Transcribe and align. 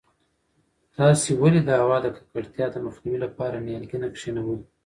تاسې 0.97 1.29
ولې 1.41 1.61
د 1.65 1.69
هوا 1.81 1.97
د 2.03 2.07
ککړتیا 2.15 2.65
د 2.71 2.75
مخنیوي 2.85 3.19
لپاره 3.25 3.63
نیالګي 3.65 3.97
نه 4.03 4.09
کښېنوئ؟ 4.15 4.59